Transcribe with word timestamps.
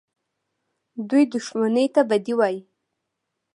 دوى 1.07 1.23
دښمني 1.33 1.85
ته 1.95 2.01
بدي 2.09 2.33
وايي. 2.39 2.59